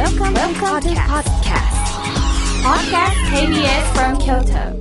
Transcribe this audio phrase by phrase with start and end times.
[0.00, 1.76] Welcome, Welcome to podcast.
[2.64, 4.72] Podcast KBS from Kyoto.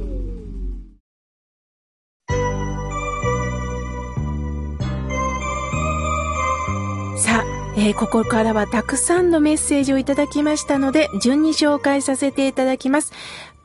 [7.17, 13.11] さあ、えーここからはたくさんのメッセージをいただきましたので、順に紹介させていただきます。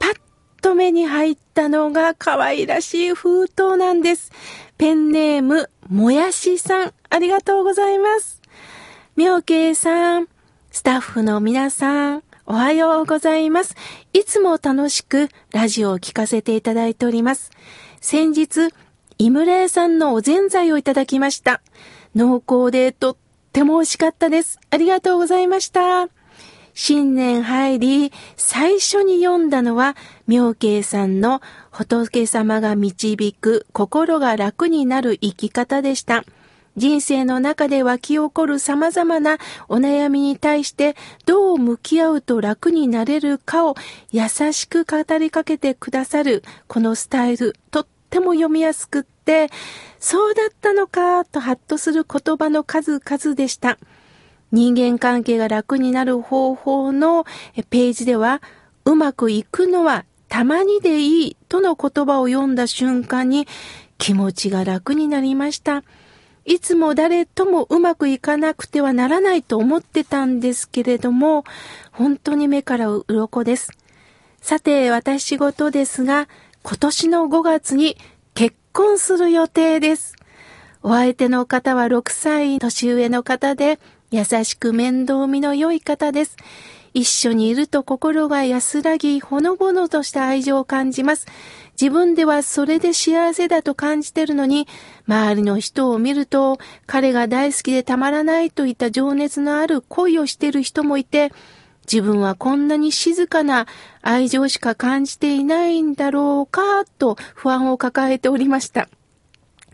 [0.01, 0.21] パッ
[0.61, 4.33] と目に入ったのが可愛らしい封筒なんです。
[4.77, 8.43] ペンネーム、もやしさん、ありがとうございます。
[9.15, 10.27] 妙慶さん、
[10.75, 13.77] スタッフの皆さん、おはようございます。
[14.13, 17.53] いつも楽しくラジオを聞かせていただいております。
[18.01, 18.71] 先日、
[19.17, 21.63] 井村屋さんのおぜんざいをいただきました。
[22.17, 23.17] 濃厚でとっ
[23.53, 24.59] ても美味しかったです。
[24.71, 26.09] ありがとうございました。
[26.75, 36.25] 新年入り、最初に読んだのは、妙慶さんの仏様が導く心が楽になる生き方でした。
[36.77, 39.39] 人生の中で湧き起こる様々な
[39.69, 43.77] お悩みに対してどう向き合うと楽になれるかを
[44.11, 49.51] 優しく語りかけてくださるこのスタイル、とっても読みやすくって、
[50.01, 53.79] そうだったのかとハッとする言葉の数々でした。
[54.53, 57.25] 人間関係が楽になる方法の
[57.71, 58.43] ページでは、
[58.85, 63.47] うまくいくのはたまにでいいとの言葉を読んだ瞬間に
[63.99, 65.85] 気持ちが楽になりました。
[66.47, 71.45] いつも誰ともうまくいかなくてはならないと思ってたんですけれども、
[71.91, 73.71] 本当に目から鱗です。
[74.43, 76.29] さて、私事ですが、
[76.63, 77.97] 今年の5月に
[78.35, 80.17] 結婚する予定です。
[80.83, 83.79] お相手の方は6歳年上の方で、
[84.11, 86.37] 優しく面倒見の良い方です。
[86.93, 91.27] 一緒にいると心が安らぎ、ほのぼのとした愛情を感じます。
[91.81, 94.69] 自分ではそれで幸せだと感じてるのに、
[95.07, 101.33] 周りの人を見ると、彼が大好きでたまらないといった情熱のある恋をしている人もいて、
[101.87, 103.67] 自分はこんなに静かな
[104.01, 108.89] 愛情しか感じていないんだろうか、と不安を抱えておりました。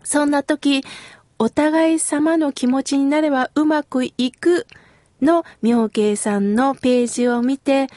[0.03, 0.83] そんな時、
[1.37, 4.67] お互い様の気持ちになればうまくいく
[5.21, 7.87] の妙慶さんのページを見て、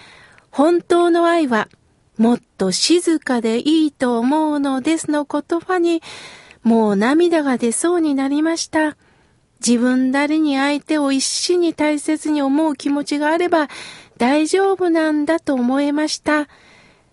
[0.51, 1.69] 本当の愛は
[2.17, 6.03] もっと静かでいいと思うのですの言葉に、
[6.63, 8.97] もう涙が出そうになりました。
[9.67, 13.69] 自分なりに相手を一心に大切に思う気持ちがあれば
[14.19, 16.49] 大丈夫なんだと思いました。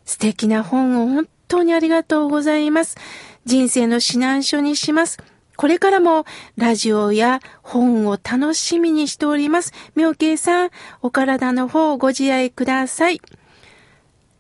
[0.06, 2.98] 素敵な本を本当にありがとうございます。
[3.46, 5.20] 人生の指南書にします。
[5.56, 6.26] これからも
[6.58, 9.74] ラジオや本を楽しみにしております。
[9.96, 10.70] 妙慶さん、
[11.02, 13.22] お体の方ご自愛ください。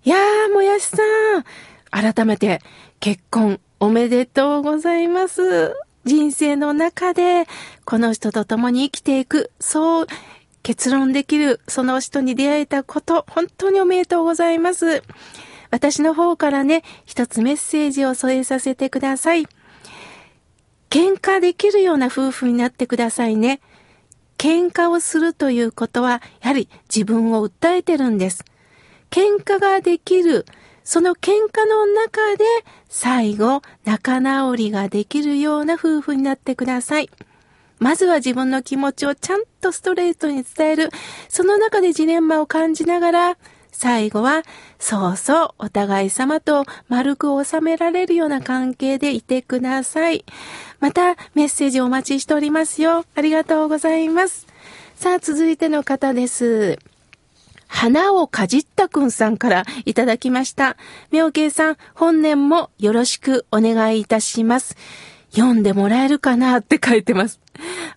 [0.03, 0.97] いやー、もやしさ
[1.37, 1.45] ん。
[1.91, 2.59] 改めて、
[2.99, 5.75] 結婚おめでとうございます。
[6.05, 7.45] 人生の中で、
[7.85, 10.07] この人と共に生きていく、そう、
[10.63, 15.03] 結論できる、その人に出会えたこと、本当におめでとうございます。
[15.69, 19.45] 私の方からね、一つメッセージを添えさせてください。
[20.89, 23.61] 喧嘩できるような夫婦になってくださいね。
[24.39, 28.43] 喧嘩をするということは、やはり自分を訴えてるんです。
[29.11, 30.45] 喧嘩ができる。
[30.83, 32.43] その喧嘩の中で
[32.89, 37.09] 最後仲直りができるような夫婦になってください。
[37.77, 40.89] まずは自分の気持ちをちゃんとストレートに伝える。
[41.29, 43.37] その中でジレンマを感じながら、
[43.71, 44.43] 最後は、
[44.77, 50.25] そうそう、お互い様と丸く収められるような関係でいてください。
[50.79, 53.05] また、メッセージお待ちしておりますよ。
[53.15, 54.45] ありがとうございます。
[54.95, 56.77] さあ、続いての方です。
[57.73, 60.75] 花をかじったくんさんからいただきました。
[61.09, 64.75] 妙慶さん、本年もよろしくお願いいたします。
[65.31, 67.39] 読んでもらえるかなって書いてます。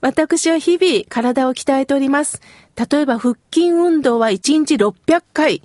[0.01, 2.41] 私は日々体を鍛えております。
[2.77, 5.61] 例えば腹筋運動は1日600回。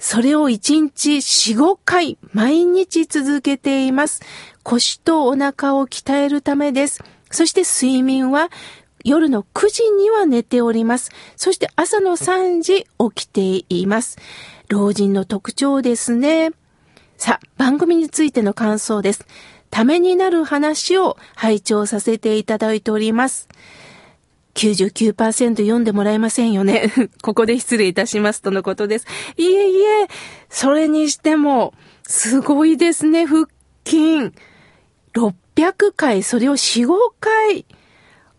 [0.00, 4.20] それを1日4、5回毎日続けています。
[4.64, 7.02] 腰とお腹を鍛えるためです。
[7.30, 8.50] そして睡眠は
[9.04, 11.10] 夜の9時には寝ております。
[11.36, 14.18] そして朝の3時起きています。
[14.68, 16.50] 老人の特徴ですね。
[17.16, 19.26] さあ、番組についての感想です。
[19.70, 23.48] ためになる話を拝聴させていただいております。
[24.54, 26.92] 99%読んでもらえませんよね。
[27.22, 29.06] ここで失礼いたしますとのことです。
[29.36, 30.08] いえいえ、
[30.48, 33.46] それにしても、すごいですね、腹
[33.84, 34.32] 筋。
[35.14, 37.66] 600回、それを4、5回。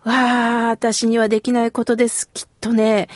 [0.06, 2.30] わあ、私にはできないことです。
[2.34, 3.10] きっとね、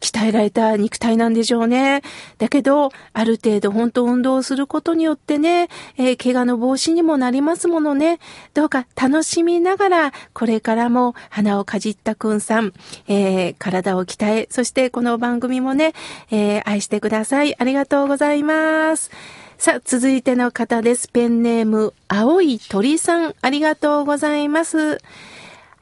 [0.00, 2.02] 鍛えられた肉体なんでしょうね。
[2.38, 8.20] だけど、ある程度本当運動することによってね、えー、怪我の防止にもなりますものね。
[8.54, 12.72] どうか楽しみながら、これからも花をかじったくんさん、
[13.08, 15.92] えー、体を鍛え、そしてこの番組もね、
[16.30, 17.60] えー、愛してください。
[17.60, 19.10] ありがとうございます。
[19.58, 21.08] さあ、続いての方です。
[21.08, 25.00] ペンネーム、青い鳥さん、ありがとうございます。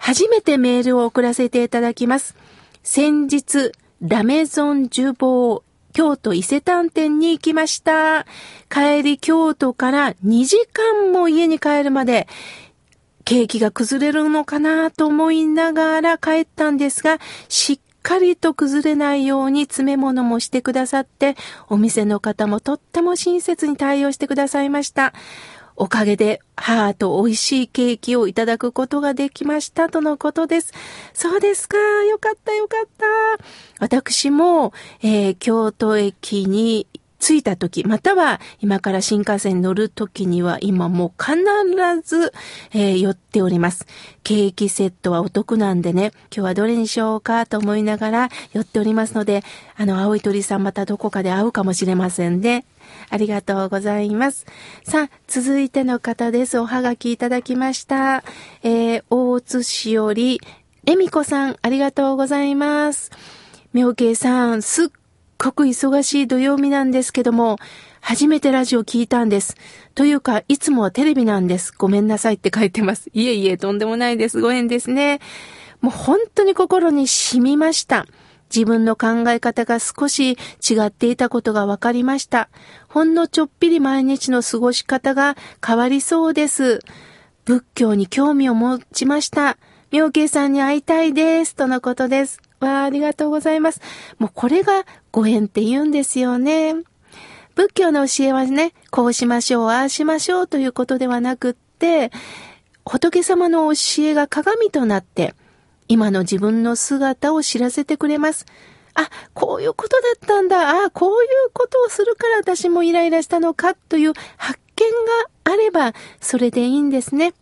[0.04, 2.36] 初めてメールを送らせていただきます。
[2.82, 3.72] 先日、
[4.02, 5.62] ラメゾンジュボー、
[5.94, 8.26] 京都伊勢丹店に行きました。
[8.68, 12.28] 帰り京都から2時間も家に帰るまで、
[13.24, 17.18] ケーキが崩れるのかなと思いながら帰ったんですが、
[17.48, 21.34] しっかりと崩れないように詰め物もしてくださって、
[21.70, 25.14] お店の方もとっても親切に対応してくださいました。
[25.76, 30.72] おかげで母と美味しいケーキをいただくことができましたとのことです。
[31.12, 31.76] そうですか。
[32.08, 33.06] よかったよかった。
[33.80, 34.72] 私も、
[35.02, 36.86] えー、京都駅に
[37.18, 41.36] 着いた時、または今から新幹線に乗る時には今もう必
[42.02, 42.32] ず、
[42.72, 43.86] えー、寄っております。
[44.22, 49.42] ケーキセットはお得なんでね、今日はどれにしようかと思いながら寄っておりますので、
[49.76, 52.64] あの、青い鳥さんまたどこかで会うかもしれませんね。
[53.10, 54.46] ありがとうございます。
[54.84, 56.58] さあ、続いての方です。
[56.58, 58.24] おはがきいただきました。
[58.62, 60.40] えー、大津市より、
[60.86, 63.10] えみこさん、ありがとうございます。
[63.72, 64.88] 妙慶さん、すっ
[65.38, 67.58] ごく忙しい土曜日なんですけども、
[68.00, 69.56] 初めてラジオ聞いたんです。
[69.94, 71.72] というか、いつもはテレビなんです。
[71.76, 73.10] ごめんなさいって書いてます。
[73.14, 74.40] いえいえ、とんでもないです。
[74.40, 75.20] ご縁ですね。
[75.80, 78.06] もう本当に心に染みました。
[78.54, 80.36] 自分の考え方が少し違
[80.86, 82.48] っていたことが分かりました。
[82.88, 86.80] ほんのちょっぴり毎日の過ごし方が変わりそうです。
[87.44, 89.58] 仏教に興味を持ちました。
[89.90, 91.54] 妙慶さんに会いたいです。
[91.54, 92.43] とのことです。
[92.60, 93.80] わあ、ありがとうございます。
[94.18, 96.74] もうこれがご縁って言うんですよね。
[97.54, 102.10] 仏教の教えはね、こうしましょう、ああしましょうということではなくって、
[102.84, 105.34] 仏様の教えが鏡となって、
[105.88, 108.46] 今の自分の姿を知らせてくれます。
[108.94, 110.84] あ、こういうことだったんだ。
[110.84, 114.90] あ、こういうことをするから私もイライラしたのかという発見
[115.44, 117.34] があれば、それでいいんですね。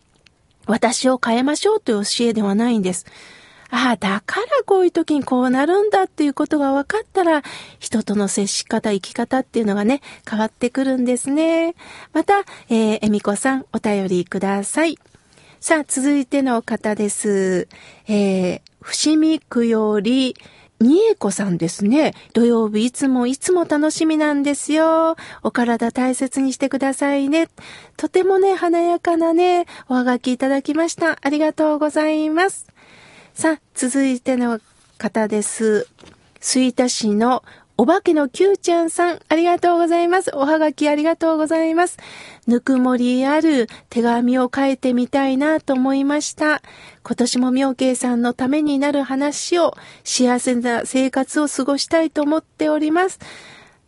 [0.65, 3.05] 私を変えましょうという教えではないんです。
[3.75, 7.41] ああ、だからこういう時にこうなるんだっていうことが分かったら、
[7.79, 11.73] 人との接し方、生き方っていうのがね、変わってくるんですね。
[12.13, 14.99] また、えー、えみこさん、お便りください。
[15.59, 17.67] さあ、続いての方です。
[18.07, 20.35] えー、伏見区より、
[20.79, 22.13] にえこさんですね。
[22.33, 25.15] 土曜日いつもいつも楽しみなんですよ。
[25.41, 27.47] お体大切にしてくださいね。
[27.97, 31.17] とてもね、華やかなね、おはがきいただきました。
[31.21, 32.72] ありがとうございます。
[33.33, 34.59] さあ、続いての
[34.99, 35.87] 方です。
[36.39, 37.43] 吹田市の
[37.77, 40.29] お化けの Q ちゃんさん、ありがとうございます。
[40.35, 41.97] おはがきありがとうございます。
[42.45, 46.61] ぬくもりある手紙を書いてみたいなと思いました。
[47.03, 53.19] 今年も妙慶さんのためになる話を、幸せな生活を過ごしたいと思っております。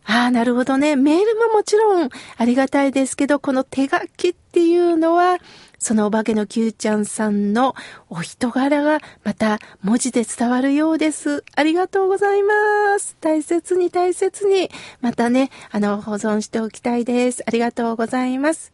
[0.08, 0.94] ああ、なるほどね。
[0.94, 5.38] メールももちろんありがたいですけど、この手書きっていうのは、
[5.78, 7.74] そのお化けの Q ちゃんさんの
[8.08, 11.44] お人柄がまた文字で伝わるようです。
[11.56, 12.54] ありがとうございま
[13.00, 13.16] す。
[13.20, 14.70] 大切に大切に、
[15.00, 17.42] またね、あの、保存しておきたいです。
[17.44, 18.70] ありがとうございます。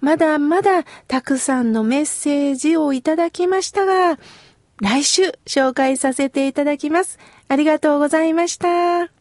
[0.00, 4.18] まだまだたくさんのメッセージをいただきましたが、
[4.80, 7.18] 来週紹介させていただきます。
[7.48, 9.11] ありがとうございました。